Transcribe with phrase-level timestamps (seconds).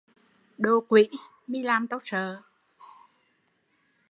[0.57, 1.09] Đồ quỷ,
[1.47, 2.37] mi làm tau sợ